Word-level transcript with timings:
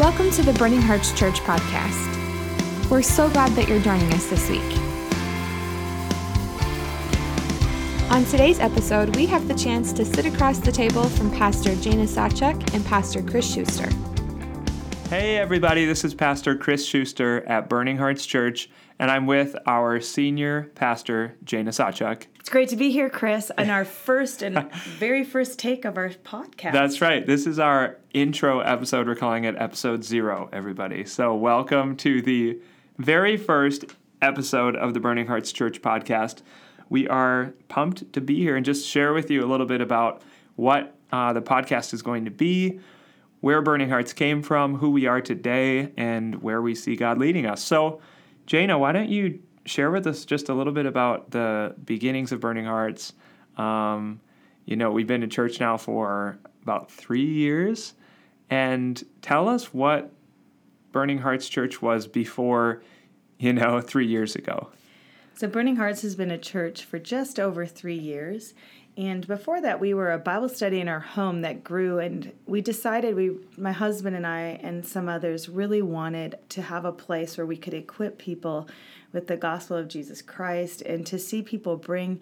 Welcome 0.00 0.30
to 0.30 0.42
the 0.42 0.54
Burning 0.54 0.80
Hearts 0.80 1.12
Church 1.12 1.40
podcast. 1.40 2.88
We're 2.90 3.02
so 3.02 3.28
glad 3.28 3.52
that 3.52 3.68
you're 3.68 3.82
joining 3.82 4.10
us 4.14 4.30
this 4.30 4.48
week. 4.48 4.62
On 8.10 8.24
today's 8.24 8.60
episode, 8.60 9.14
we 9.14 9.26
have 9.26 9.46
the 9.46 9.52
chance 9.52 9.92
to 9.92 10.06
sit 10.06 10.24
across 10.24 10.56
the 10.56 10.72
table 10.72 11.04
from 11.04 11.30
Pastor 11.30 11.76
Jana 11.76 12.04
Sachuk 12.04 12.72
and 12.72 12.82
Pastor 12.86 13.20
Chris 13.20 13.52
Schuster. 13.52 13.90
Hey, 15.10 15.38
everybody, 15.38 15.86
this 15.86 16.04
is 16.04 16.14
Pastor 16.14 16.54
Chris 16.54 16.86
Schuster 16.86 17.42
at 17.48 17.68
Burning 17.68 17.96
Hearts 17.96 18.24
Church, 18.24 18.70
and 19.00 19.10
I'm 19.10 19.26
with 19.26 19.56
our 19.66 20.00
senior 20.00 20.70
pastor, 20.76 21.36
Jana 21.42 21.72
Sachuk. 21.72 22.26
It's 22.38 22.48
great 22.48 22.68
to 22.68 22.76
be 22.76 22.92
here, 22.92 23.10
Chris, 23.10 23.50
on 23.58 23.70
our 23.70 23.84
first 24.06 24.40
and 24.40 24.72
very 24.72 25.24
first 25.24 25.58
take 25.58 25.84
of 25.84 25.96
our 25.96 26.10
podcast. 26.10 26.74
That's 26.74 27.00
right. 27.00 27.26
This 27.26 27.48
is 27.48 27.58
our 27.58 27.96
intro 28.14 28.60
episode. 28.60 29.08
We're 29.08 29.16
calling 29.16 29.42
it 29.42 29.56
episode 29.58 30.04
zero, 30.04 30.48
everybody. 30.52 31.04
So, 31.04 31.34
welcome 31.34 31.96
to 31.96 32.22
the 32.22 32.60
very 32.98 33.36
first 33.36 33.86
episode 34.22 34.76
of 34.76 34.94
the 34.94 35.00
Burning 35.00 35.26
Hearts 35.26 35.50
Church 35.50 35.82
podcast. 35.82 36.42
We 36.88 37.08
are 37.08 37.52
pumped 37.66 38.12
to 38.12 38.20
be 38.20 38.36
here 38.36 38.54
and 38.54 38.64
just 38.64 38.86
share 38.86 39.12
with 39.12 39.28
you 39.28 39.44
a 39.44 39.48
little 39.48 39.66
bit 39.66 39.80
about 39.80 40.22
what 40.54 40.94
uh, 41.10 41.32
the 41.32 41.42
podcast 41.42 41.92
is 41.94 42.00
going 42.00 42.26
to 42.26 42.30
be 42.30 42.78
where 43.40 43.62
Burning 43.62 43.88
Hearts 43.88 44.12
came 44.12 44.42
from, 44.42 44.76
who 44.76 44.90
we 44.90 45.06
are 45.06 45.20
today, 45.20 45.92
and 45.96 46.42
where 46.42 46.60
we 46.60 46.74
see 46.74 46.96
God 46.96 47.18
leading 47.18 47.46
us. 47.46 47.62
So, 47.62 48.00
Jana, 48.46 48.78
why 48.78 48.92
don't 48.92 49.08
you 49.08 49.40
share 49.64 49.90
with 49.90 50.06
us 50.06 50.24
just 50.24 50.48
a 50.48 50.54
little 50.54 50.72
bit 50.72 50.86
about 50.86 51.30
the 51.30 51.74
beginnings 51.84 52.32
of 52.32 52.40
Burning 52.40 52.66
Hearts? 52.66 53.14
Um, 53.56 54.20
you 54.66 54.76
know, 54.76 54.90
we've 54.90 55.06
been 55.06 55.22
in 55.22 55.30
church 55.30 55.58
now 55.58 55.76
for 55.76 56.38
about 56.62 56.90
three 56.90 57.24
years, 57.24 57.94
and 58.50 59.02
tell 59.22 59.48
us 59.48 59.72
what 59.72 60.12
Burning 60.92 61.18
Hearts 61.18 61.48
Church 61.48 61.80
was 61.80 62.06
before, 62.06 62.82
you 63.38 63.52
know, 63.52 63.80
three 63.80 64.06
years 64.06 64.36
ago. 64.36 64.70
So, 65.34 65.48
Burning 65.48 65.76
Hearts 65.76 66.02
has 66.02 66.14
been 66.14 66.30
a 66.30 66.38
church 66.38 66.84
for 66.84 66.98
just 66.98 67.40
over 67.40 67.64
three 67.64 67.98
years. 67.98 68.52
And 68.96 69.26
before 69.26 69.60
that, 69.60 69.80
we 69.80 69.94
were 69.94 70.12
a 70.12 70.18
Bible 70.18 70.48
study 70.48 70.80
in 70.80 70.88
our 70.88 71.00
home 71.00 71.42
that 71.42 71.64
grew, 71.64 71.98
and 71.98 72.32
we 72.46 72.60
decided 72.60 73.14
we, 73.14 73.36
my 73.56 73.72
husband 73.72 74.16
and 74.16 74.26
I, 74.26 74.58
and 74.62 74.84
some 74.84 75.08
others, 75.08 75.48
really 75.48 75.80
wanted 75.80 76.38
to 76.50 76.62
have 76.62 76.84
a 76.84 76.92
place 76.92 77.38
where 77.38 77.46
we 77.46 77.56
could 77.56 77.72
equip 77.72 78.18
people 78.18 78.68
with 79.12 79.26
the 79.26 79.36
gospel 79.36 79.76
of 79.76 79.88
Jesus 79.88 80.22
Christ 80.22 80.82
and 80.82 81.06
to 81.06 81.18
see 81.18 81.40
people 81.40 81.76
bring 81.76 82.20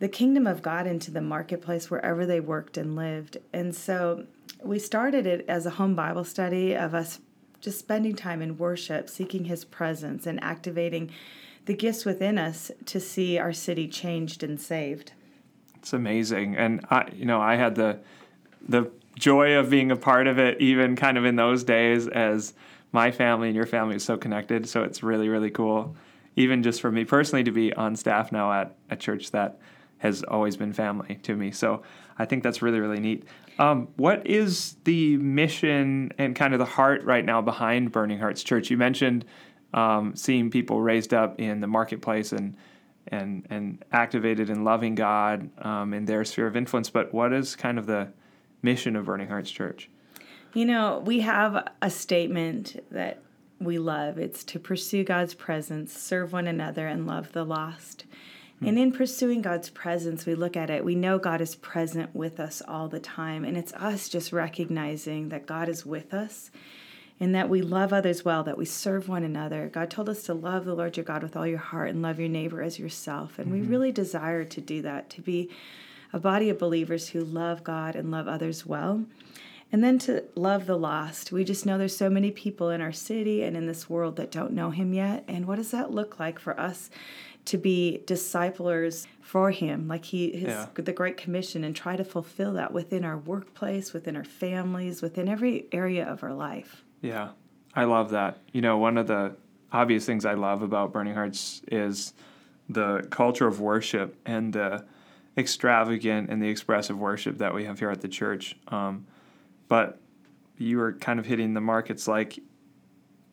the 0.00 0.08
kingdom 0.08 0.46
of 0.46 0.62
God 0.62 0.86
into 0.86 1.10
the 1.10 1.20
marketplace 1.20 1.90
wherever 1.90 2.26
they 2.26 2.40
worked 2.40 2.76
and 2.76 2.96
lived. 2.96 3.38
And 3.52 3.74
so 3.74 4.26
we 4.62 4.78
started 4.78 5.26
it 5.26 5.44
as 5.48 5.66
a 5.66 5.70
home 5.70 5.94
Bible 5.94 6.24
study 6.24 6.74
of 6.74 6.94
us 6.94 7.20
just 7.60 7.78
spending 7.78 8.14
time 8.14 8.42
in 8.42 8.58
worship, 8.58 9.08
seeking 9.08 9.44
His 9.44 9.64
presence, 9.64 10.26
and 10.26 10.42
activating 10.42 11.10
the 11.66 11.74
gifts 11.74 12.04
within 12.04 12.36
us 12.36 12.70
to 12.86 13.00
see 13.00 13.38
our 13.38 13.52
city 13.52 13.88
changed 13.88 14.42
and 14.42 14.60
saved. 14.60 15.12
It's 15.84 15.92
amazing, 15.92 16.56
and 16.56 16.86
I, 16.88 17.10
you 17.14 17.26
know, 17.26 17.42
I 17.42 17.56
had 17.56 17.74
the 17.74 17.98
the 18.66 18.90
joy 19.18 19.58
of 19.58 19.68
being 19.68 19.90
a 19.90 19.96
part 19.96 20.26
of 20.26 20.38
it, 20.38 20.58
even 20.58 20.96
kind 20.96 21.18
of 21.18 21.26
in 21.26 21.36
those 21.36 21.62
days, 21.62 22.08
as 22.08 22.54
my 22.92 23.10
family 23.10 23.48
and 23.48 23.54
your 23.54 23.66
family 23.66 23.96
is 23.96 24.02
so 24.02 24.16
connected. 24.16 24.66
So 24.66 24.82
it's 24.82 25.02
really, 25.02 25.28
really 25.28 25.50
cool, 25.50 25.94
even 26.36 26.62
just 26.62 26.80
for 26.80 26.90
me 26.90 27.04
personally 27.04 27.44
to 27.44 27.50
be 27.50 27.70
on 27.74 27.96
staff 27.96 28.32
now 28.32 28.50
at 28.50 28.74
a 28.88 28.96
church 28.96 29.30
that 29.32 29.58
has 29.98 30.22
always 30.22 30.56
been 30.56 30.72
family 30.72 31.16
to 31.24 31.36
me. 31.36 31.50
So 31.50 31.82
I 32.18 32.24
think 32.24 32.44
that's 32.44 32.62
really, 32.62 32.80
really 32.80 32.98
neat. 32.98 33.24
Um, 33.58 33.88
what 33.96 34.26
is 34.26 34.76
the 34.84 35.18
mission 35.18 36.12
and 36.16 36.34
kind 36.34 36.54
of 36.54 36.60
the 36.60 36.64
heart 36.64 37.04
right 37.04 37.26
now 37.26 37.42
behind 37.42 37.92
Burning 37.92 38.18
Hearts 38.18 38.42
Church? 38.42 38.70
You 38.70 38.78
mentioned 38.78 39.26
um, 39.74 40.16
seeing 40.16 40.50
people 40.50 40.80
raised 40.80 41.12
up 41.12 41.38
in 41.38 41.60
the 41.60 41.66
marketplace 41.66 42.32
and 42.32 42.56
and 43.08 43.46
and 43.50 43.84
activated 43.92 44.50
in 44.50 44.64
loving 44.64 44.94
God 44.94 45.50
um, 45.64 45.92
in 45.94 46.04
their 46.04 46.24
sphere 46.24 46.46
of 46.46 46.56
influence. 46.56 46.90
But 46.90 47.12
what 47.12 47.32
is 47.32 47.56
kind 47.56 47.78
of 47.78 47.86
the 47.86 48.08
mission 48.62 48.96
of 48.96 49.06
Burning 49.06 49.28
Hearts 49.28 49.50
Church? 49.50 49.90
You 50.54 50.64
know, 50.64 51.02
we 51.04 51.20
have 51.20 51.68
a 51.82 51.90
statement 51.90 52.84
that 52.90 53.20
we 53.60 53.78
love. 53.78 54.18
It's 54.18 54.44
to 54.44 54.58
pursue 54.58 55.04
God's 55.04 55.34
presence, 55.34 55.92
serve 55.92 56.32
one 56.32 56.46
another, 56.46 56.86
and 56.86 57.06
love 57.06 57.32
the 57.32 57.44
lost. 57.44 58.04
Hmm. 58.60 58.68
And 58.68 58.78
in 58.78 58.92
pursuing 58.92 59.42
God's 59.42 59.70
presence, 59.70 60.26
we 60.26 60.34
look 60.34 60.56
at 60.56 60.70
it, 60.70 60.84
we 60.84 60.94
know 60.94 61.18
God 61.18 61.40
is 61.40 61.56
present 61.56 62.14
with 62.14 62.38
us 62.38 62.62
all 62.66 62.88
the 62.88 63.00
time. 63.00 63.44
And 63.44 63.56
it's 63.56 63.72
us 63.74 64.08
just 64.08 64.32
recognizing 64.32 65.30
that 65.30 65.46
God 65.46 65.68
is 65.68 65.84
with 65.84 66.14
us 66.14 66.50
and 67.20 67.34
that 67.34 67.48
we 67.48 67.62
love 67.62 67.92
others 67.92 68.24
well, 68.24 68.42
that 68.44 68.58
we 68.58 68.64
serve 68.64 69.08
one 69.08 69.22
another. 69.22 69.70
God 69.72 69.90
told 69.90 70.08
us 70.08 70.24
to 70.24 70.34
love 70.34 70.64
the 70.64 70.74
Lord 70.74 70.96
your 70.96 71.04
God 71.04 71.22
with 71.22 71.36
all 71.36 71.46
your 71.46 71.58
heart 71.58 71.90
and 71.90 72.02
love 72.02 72.18
your 72.18 72.28
neighbor 72.28 72.60
as 72.60 72.78
yourself. 72.78 73.38
And 73.38 73.48
mm-hmm. 73.48 73.60
we 73.60 73.66
really 73.66 73.92
desire 73.92 74.44
to 74.44 74.60
do 74.60 74.82
that, 74.82 75.10
to 75.10 75.22
be 75.22 75.50
a 76.12 76.18
body 76.18 76.50
of 76.50 76.58
believers 76.58 77.08
who 77.08 77.24
love 77.24 77.64
God 77.64 77.94
and 77.96 78.10
love 78.10 78.28
others 78.28 78.66
well. 78.66 79.04
And 79.72 79.82
then 79.82 79.98
to 80.00 80.24
love 80.36 80.66
the 80.66 80.76
lost. 80.76 81.32
We 81.32 81.42
just 81.42 81.66
know 81.66 81.78
there's 81.78 81.96
so 81.96 82.10
many 82.10 82.30
people 82.30 82.70
in 82.70 82.80
our 82.80 82.92
city 82.92 83.42
and 83.42 83.56
in 83.56 83.66
this 83.66 83.90
world 83.90 84.16
that 84.16 84.30
don't 84.30 84.52
know 84.52 84.70
him 84.70 84.92
yet. 84.92 85.24
And 85.26 85.46
what 85.46 85.56
does 85.56 85.72
that 85.72 85.90
look 85.90 86.20
like 86.20 86.38
for 86.38 86.58
us 86.58 86.90
to 87.46 87.58
be 87.58 88.02
disciplers 88.06 89.06
for 89.20 89.50
him, 89.50 89.88
like 89.88 90.04
he 90.04 90.30
his 90.30 90.48
yeah. 90.48 90.66
the 90.74 90.92
Great 90.92 91.16
Commission, 91.16 91.64
and 91.64 91.74
try 91.74 91.96
to 91.96 92.04
fulfill 92.04 92.52
that 92.54 92.72
within 92.72 93.04
our 93.04 93.18
workplace, 93.18 93.92
within 93.92 94.16
our 94.16 94.24
families, 94.24 95.02
within 95.02 95.28
every 95.28 95.66
area 95.72 96.06
of 96.06 96.22
our 96.22 96.32
life. 96.32 96.84
Yeah, 97.04 97.32
I 97.74 97.84
love 97.84 98.12
that. 98.12 98.38
You 98.52 98.62
know, 98.62 98.78
one 98.78 98.96
of 98.96 99.06
the 99.06 99.36
obvious 99.70 100.06
things 100.06 100.24
I 100.24 100.32
love 100.32 100.62
about 100.62 100.90
Burning 100.90 101.12
Hearts 101.12 101.60
is 101.70 102.14
the 102.70 103.06
culture 103.10 103.46
of 103.46 103.60
worship 103.60 104.16
and 104.24 104.54
the 104.54 104.86
extravagant 105.36 106.30
and 106.30 106.42
the 106.42 106.48
expressive 106.48 106.98
worship 106.98 107.36
that 107.38 107.52
we 107.52 107.66
have 107.66 107.78
here 107.78 107.90
at 107.90 108.00
the 108.00 108.08
church. 108.08 108.56
Um, 108.68 109.06
but 109.68 110.00
you 110.56 110.78
were 110.78 110.94
kind 110.94 111.20
of 111.20 111.26
hitting 111.26 111.52
the 111.52 111.60
mark. 111.60 111.90
It's 111.90 112.08
like 112.08 112.38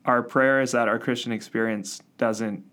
our 0.04 0.22
prayer 0.22 0.60
is 0.60 0.74
that 0.74 0.90
our 0.90 1.00
Christian 1.00 1.32
experience 1.32 2.02
doesn't 2.18 2.66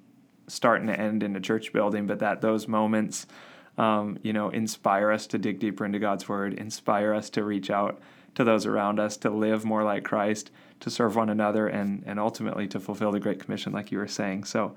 start 0.48 0.80
and 0.80 0.90
end 0.90 1.22
in 1.22 1.36
a 1.36 1.40
church 1.40 1.72
building, 1.72 2.08
but 2.08 2.18
that 2.18 2.40
those 2.40 2.66
moments, 2.66 3.28
um, 3.76 4.18
you 4.22 4.32
know, 4.32 4.48
inspire 4.48 5.12
us 5.12 5.28
to 5.28 5.38
dig 5.38 5.60
deeper 5.60 5.84
into 5.84 6.00
God's 6.00 6.28
Word, 6.28 6.54
inspire 6.54 7.14
us 7.14 7.30
to 7.30 7.44
reach 7.44 7.70
out 7.70 8.00
to 8.34 8.44
those 8.44 8.66
around 8.66 9.00
us, 9.00 9.16
to 9.18 9.30
live 9.30 9.64
more 9.64 9.82
like 9.82 10.04
Christ, 10.04 10.50
to 10.80 10.90
serve 10.90 11.16
one 11.16 11.28
another, 11.28 11.66
and, 11.66 12.02
and 12.06 12.20
ultimately 12.20 12.68
to 12.68 12.80
fulfill 12.80 13.12
the 13.12 13.20
Great 13.20 13.40
Commission, 13.40 13.72
like 13.72 13.90
you 13.90 13.98
were 13.98 14.08
saying. 14.08 14.44
So 14.44 14.76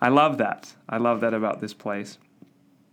I 0.00 0.08
love 0.08 0.38
that. 0.38 0.74
I 0.88 0.98
love 0.98 1.20
that 1.20 1.34
about 1.34 1.60
this 1.60 1.74
place. 1.74 2.18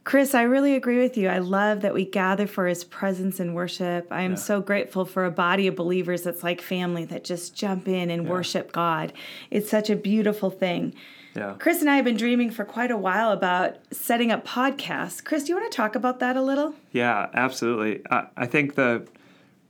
Chris, 0.03 0.35
I 0.35 0.41
really 0.41 0.75
agree 0.75 0.99
with 0.99 1.15
you. 1.15 1.29
I 1.29 1.39
love 1.39 1.81
that 1.81 1.93
we 1.93 2.03
gather 2.03 2.45
for 2.45 2.67
his 2.67 2.83
presence 2.83 3.39
and 3.39 3.55
worship. 3.55 4.07
I 4.11 4.23
am 4.23 4.31
yeah. 4.31 4.37
so 4.37 4.59
grateful 4.59 5.05
for 5.05 5.23
a 5.23 5.31
body 5.31 5.67
of 5.67 5.75
believers 5.75 6.23
that's 6.23 6.43
like 6.43 6.59
family 6.59 7.05
that 7.05 7.23
just 7.23 7.55
jump 7.55 7.87
in 7.87 8.09
and 8.09 8.25
yeah. 8.25 8.29
worship 8.29 8.73
God. 8.73 9.13
It's 9.49 9.69
such 9.69 9.89
a 9.89 9.95
beautiful 9.95 10.49
thing. 10.49 10.93
Yeah. 11.35 11.55
Chris 11.57 11.79
and 11.79 11.89
I 11.89 11.95
have 11.95 12.05
been 12.05 12.17
dreaming 12.17 12.51
for 12.51 12.65
quite 12.65 12.91
a 12.91 12.97
while 12.97 13.31
about 13.31 13.77
setting 13.91 14.29
up 14.29 14.45
podcasts. 14.45 15.23
Chris, 15.23 15.45
do 15.45 15.49
you 15.49 15.55
want 15.55 15.71
to 15.71 15.75
talk 15.75 15.95
about 15.95 16.19
that 16.19 16.35
a 16.35 16.41
little? 16.41 16.75
Yeah, 16.91 17.29
absolutely. 17.33 18.01
I, 18.11 18.27
I 18.35 18.45
think 18.45 18.75
the 18.75 19.07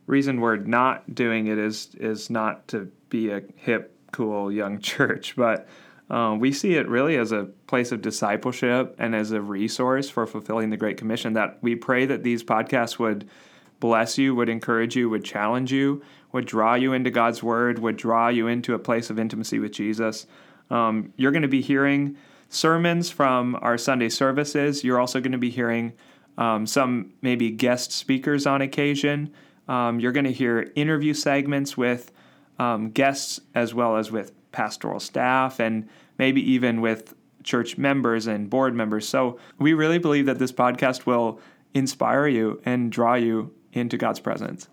reason 0.08 0.41
we're 0.41 0.58
not 0.58 1.14
doing 1.14 1.47
it 1.47 1.58
is 1.58 1.90
is 1.96 2.30
not 2.30 2.68
to 2.69 2.91
be 3.09 3.30
a 3.31 3.41
hip, 3.56 3.96
cool 4.12 4.52
young 4.52 4.80
church, 4.81 5.36
but 5.36 5.68
um, 6.09 6.40
we 6.40 6.52
see 6.52 6.75
it 6.75 6.88
really 6.88 7.18
as 7.18 7.31
a 7.31 7.46
place 7.68 7.91
of 7.91 8.02
discipleship 8.02 8.96
and 9.00 9.16
as 9.16 9.31
a 9.31 9.41
resource 9.41 10.09
for 10.09 10.28
fulfilling 10.28 10.69
the 10.69 10.78
Great 10.78 10.97
Commission. 10.97 11.34
That 11.34 11.58
we 11.62 11.75
pray 11.75 12.06
that 12.06 12.24
these 12.24 12.44
podcasts 12.44 13.00
would 13.00 13.30
bless 13.79 14.17
you, 14.17 14.35
would 14.35 14.50
encourage 14.50 14.96
you, 14.96 15.09
would 15.09 15.26
challenge 15.26 15.72
you, 15.72 16.03
would 16.32 16.46
draw 16.46 16.76
you 16.76 16.94
into 16.94 17.11
God's 17.11 17.41
Word, 17.41 17.79
would 17.79 17.97
draw 17.97 18.28
you 18.28 18.47
into 18.47 18.73
a 18.73 18.79
place 18.79 19.09
of 19.09 19.20
intimacy 19.20 19.59
with 19.59 19.72
Jesus. 19.72 20.28
Um, 20.70 21.14
you're 21.17 21.32
going 21.32 21.41
to 21.41 21.47
be 21.47 21.61
hearing 21.61 22.17
sermons 22.49 23.09
from 23.09 23.58
our 23.61 23.78
Sunday 23.78 24.09
services. 24.09 24.84
You're 24.84 24.99
also 24.99 25.20
going 25.20 25.32
to 25.34 25.38
be 25.38 25.49
hearing 25.49 25.94
um, 26.38 26.66
some 26.66 27.14
maybe 27.22 27.49
guest 27.52 27.91
speakers 27.91 28.46
on 28.46 28.61
occasion. 28.61 29.34
Um, 29.67 29.99
you're 29.99 30.11
going 30.11 30.25
to 30.25 30.31
hear 30.31 30.71
interview 30.75 31.13
segments 31.13 31.77
with 31.77 32.11
um, 32.59 32.91
guests 32.91 33.39
as 33.55 33.73
well 33.73 33.97
as 33.97 34.11
with 34.11 34.31
pastoral 34.51 34.99
staff 34.99 35.59
and 35.59 35.87
maybe 36.17 36.41
even 36.51 36.81
with 36.81 37.15
church 37.43 37.77
members 37.77 38.27
and 38.27 38.49
board 38.49 38.73
members. 38.73 39.07
So 39.07 39.39
we 39.59 39.73
really 39.73 39.99
believe 39.99 40.25
that 40.25 40.39
this 40.39 40.51
podcast 40.51 41.05
will 41.05 41.39
inspire 41.73 42.27
you 42.27 42.61
and 42.65 42.91
draw 42.91 43.15
you 43.15 43.53
into 43.73 43.97
God's 43.97 44.19
presence. 44.19 44.67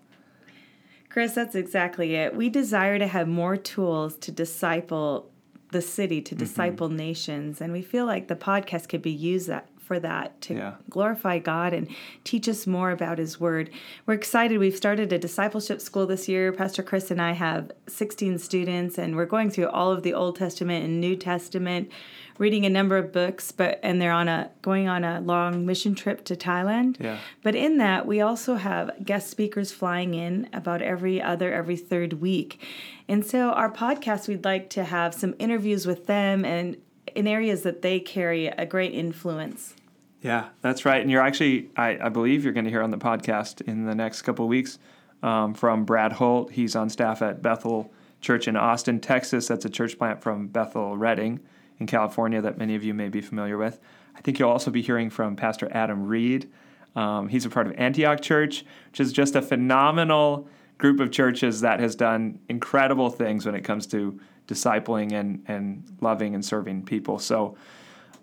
Chris, 1.09 1.33
that's 1.33 1.55
exactly 1.55 2.15
it. 2.15 2.35
We 2.35 2.49
desire 2.49 2.97
to 2.97 3.07
have 3.07 3.27
more 3.27 3.57
tools 3.57 4.15
to 4.19 4.31
disciple 4.31 5.29
the 5.71 5.81
city, 5.81 6.21
to 6.21 6.35
mm-hmm. 6.35 6.39
disciple 6.39 6.87
mm-hmm. 6.87 6.97
nations, 6.97 7.61
and 7.61 7.73
we 7.73 7.81
feel 7.81 8.05
like 8.05 8.27
the 8.27 8.35
podcast 8.35 8.87
could 8.87 9.01
be 9.01 9.11
used 9.11 9.49
that 9.49 9.67
for 9.91 9.99
that 9.99 10.39
to 10.39 10.53
Yeah. 10.53 10.73
glorify 10.89 11.37
God 11.37 11.73
and 11.73 11.85
teach 12.23 12.47
us 12.47 12.65
more 12.65 12.91
about 12.91 13.17
His 13.17 13.41
Word. 13.41 13.69
We're 14.05 14.13
excited. 14.13 14.57
We've 14.57 14.73
started 14.73 15.11
a 15.11 15.19
discipleship 15.19 15.81
school 15.81 16.05
this 16.07 16.29
year. 16.29 16.53
Pastor 16.53 16.81
Chris 16.81 17.11
and 17.11 17.21
I 17.21 17.33
have 17.33 17.73
16 17.89 18.39
students, 18.39 18.97
and 18.97 19.17
we're 19.17 19.25
going 19.25 19.49
through 19.49 19.67
all 19.67 19.91
of 19.91 20.03
the 20.03 20.13
Old 20.13 20.37
Testament 20.37 20.85
and 20.85 21.01
New 21.01 21.17
Testament, 21.17 21.91
reading 22.37 22.65
a 22.65 22.69
number 22.69 22.95
of 22.97 23.11
books. 23.11 23.51
But 23.51 23.81
and 23.83 24.01
they're 24.01 24.13
on 24.13 24.29
a 24.29 24.51
going 24.61 24.87
on 24.87 25.03
a 25.03 25.19
long 25.19 25.65
mission 25.65 25.93
trip 25.93 26.23
to 26.23 26.37
Thailand. 26.37 26.95
Yeah. 26.97 27.17
But 27.43 27.55
in 27.55 27.77
that, 27.79 28.07
we 28.07 28.21
also 28.21 28.55
have 28.55 28.91
guest 29.03 29.29
speakers 29.29 29.73
flying 29.73 30.13
in 30.13 30.47
about 30.53 30.81
every 30.81 31.21
other, 31.21 31.51
every 31.51 31.75
third 31.75 32.13
week. 32.21 32.61
And 33.09 33.25
so, 33.25 33.49
our 33.49 33.69
podcast, 33.69 34.29
we'd 34.29 34.45
like 34.45 34.69
to 34.69 34.85
have 34.85 35.13
some 35.13 35.35
interviews 35.37 35.85
with 35.85 36.05
them 36.07 36.45
and 36.45 36.77
in 37.13 37.27
areas 37.27 37.63
that 37.63 37.81
they 37.81 37.99
carry 37.99 38.47
a 38.47 38.65
great 38.65 38.93
influence. 38.93 39.75
Yeah, 40.21 40.49
that's 40.61 40.85
right. 40.85 41.01
And 41.01 41.09
you're 41.09 41.21
actually, 41.21 41.69
I, 41.75 41.97
I 41.99 42.09
believe 42.09 42.43
you're 42.43 42.53
going 42.53 42.65
to 42.65 42.69
hear 42.69 42.83
on 42.83 42.91
the 42.91 42.97
podcast 42.97 43.61
in 43.67 43.85
the 43.85 43.95
next 43.95 44.21
couple 44.21 44.47
weeks 44.47 44.77
um, 45.23 45.53
from 45.53 45.83
Brad 45.83 46.13
Holt. 46.13 46.51
He's 46.51 46.75
on 46.75 46.89
staff 46.89 47.21
at 47.21 47.41
Bethel 47.41 47.91
Church 48.21 48.47
in 48.47 48.55
Austin, 48.55 48.99
Texas. 48.99 49.47
That's 49.47 49.65
a 49.65 49.69
church 49.69 49.97
plant 49.97 50.21
from 50.21 50.47
Bethel 50.47 50.95
Redding 50.95 51.39
in 51.79 51.87
California 51.87 52.39
that 52.41 52.57
many 52.59 52.75
of 52.75 52.83
you 52.83 52.93
may 52.93 53.09
be 53.09 53.19
familiar 53.19 53.57
with. 53.57 53.79
I 54.15 54.21
think 54.21 54.37
you'll 54.37 54.51
also 54.51 54.69
be 54.69 54.83
hearing 54.83 55.09
from 55.09 55.35
Pastor 55.35 55.67
Adam 55.71 56.05
Reed. 56.05 56.49
Um, 56.95 57.27
he's 57.27 57.45
a 57.45 57.49
part 57.49 57.65
of 57.65 57.73
Antioch 57.77 58.21
Church, 58.21 58.63
which 58.91 58.99
is 58.99 59.11
just 59.11 59.35
a 59.35 59.41
phenomenal 59.41 60.47
group 60.77 60.99
of 60.99 61.11
churches 61.11 61.61
that 61.61 61.79
has 61.79 61.95
done 61.95 62.39
incredible 62.49 63.09
things 63.09 63.45
when 63.45 63.55
it 63.55 63.61
comes 63.61 63.87
to 63.87 64.19
discipling 64.47 65.13
and, 65.13 65.43
and 65.47 65.83
loving 66.01 66.35
and 66.35 66.43
serving 66.45 66.83
people. 66.83 67.17
So 67.17 67.55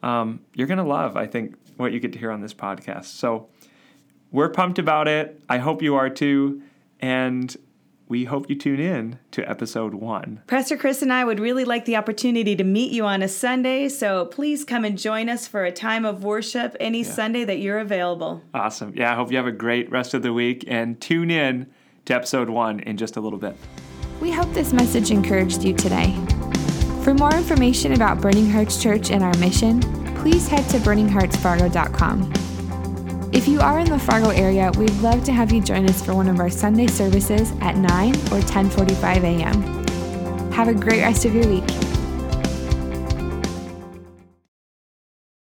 um, 0.02 0.40
you're 0.54 0.66
going 0.66 0.78
to 0.78 0.84
love, 0.84 1.16
I 1.16 1.26
think, 1.26 1.56
what 1.78 1.92
you 1.92 2.00
get 2.00 2.12
to 2.12 2.18
hear 2.18 2.30
on 2.30 2.40
this 2.40 2.54
podcast. 2.54 3.06
So 3.06 3.48
we're 4.30 4.50
pumped 4.50 4.78
about 4.78 5.08
it. 5.08 5.40
I 5.48 5.58
hope 5.58 5.82
you 5.82 5.94
are 5.94 6.10
too. 6.10 6.62
And 7.00 7.56
we 8.08 8.24
hope 8.24 8.48
you 8.48 8.56
tune 8.56 8.80
in 8.80 9.18
to 9.32 9.48
episode 9.48 9.94
one. 9.94 10.42
Pastor 10.46 10.76
Chris 10.76 11.02
and 11.02 11.12
I 11.12 11.24
would 11.24 11.38
really 11.38 11.64
like 11.64 11.84
the 11.84 11.96
opportunity 11.96 12.56
to 12.56 12.64
meet 12.64 12.90
you 12.90 13.04
on 13.04 13.22
a 13.22 13.28
Sunday, 13.28 13.88
so 13.90 14.24
please 14.24 14.64
come 14.64 14.84
and 14.84 14.96
join 14.96 15.28
us 15.28 15.46
for 15.46 15.64
a 15.64 15.70
time 15.70 16.06
of 16.06 16.24
worship 16.24 16.74
any 16.80 17.02
Sunday 17.02 17.44
that 17.44 17.58
you're 17.58 17.78
available. 17.78 18.42
Awesome. 18.54 18.94
Yeah, 18.96 19.12
I 19.12 19.14
hope 19.14 19.30
you 19.30 19.36
have 19.36 19.46
a 19.46 19.52
great 19.52 19.90
rest 19.90 20.14
of 20.14 20.22
the 20.22 20.32
week 20.32 20.64
and 20.66 20.98
tune 21.00 21.30
in 21.30 21.66
to 22.06 22.14
episode 22.14 22.48
one 22.48 22.80
in 22.80 22.96
just 22.96 23.16
a 23.16 23.20
little 23.20 23.38
bit. 23.38 23.54
We 24.20 24.30
hope 24.30 24.52
this 24.54 24.72
message 24.72 25.10
encouraged 25.10 25.62
you 25.62 25.74
today. 25.74 26.16
For 27.04 27.12
more 27.12 27.34
information 27.34 27.92
about 27.92 28.22
Burning 28.22 28.50
Hearts 28.50 28.82
Church 28.82 29.10
and 29.10 29.22
our 29.22 29.36
mission, 29.36 29.80
please 30.18 30.48
head 30.48 30.68
to 30.70 30.78
burningheartsfargo.com. 30.78 32.32
If 33.32 33.46
you 33.46 33.60
are 33.60 33.78
in 33.78 33.88
the 33.88 33.98
Fargo 33.98 34.30
area, 34.30 34.72
we'd 34.78 34.94
love 35.00 35.22
to 35.24 35.32
have 35.32 35.52
you 35.52 35.62
join 35.62 35.88
us 35.88 36.04
for 36.04 36.14
one 36.14 36.28
of 36.28 36.40
our 36.40 36.50
Sunday 36.50 36.86
services 36.86 37.52
at 37.60 37.76
9 37.76 38.14
or 38.32 38.40
10:45 38.40 39.24
a.m. 39.24 40.52
Have 40.52 40.68
a 40.68 40.74
great 40.74 41.02
rest 41.02 41.24
of 41.24 41.34
your 41.34 41.46
week. 41.46 41.87